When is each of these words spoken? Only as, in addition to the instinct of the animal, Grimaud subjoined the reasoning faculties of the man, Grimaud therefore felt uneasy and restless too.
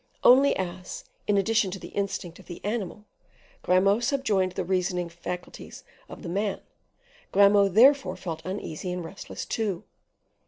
Only 0.23 0.55
as, 0.57 1.05
in 1.27 1.37
addition 1.37 1.69
to 1.69 1.77
the 1.77 1.89
instinct 1.89 2.39
of 2.39 2.47
the 2.47 2.59
animal, 2.65 3.05
Grimaud 3.61 3.99
subjoined 3.99 4.53
the 4.53 4.65
reasoning 4.65 5.09
faculties 5.09 5.83
of 6.09 6.23
the 6.23 6.27
man, 6.27 6.59
Grimaud 7.31 7.75
therefore 7.75 8.15
felt 8.15 8.41
uneasy 8.43 8.91
and 8.91 9.05
restless 9.05 9.45
too. 9.45 9.83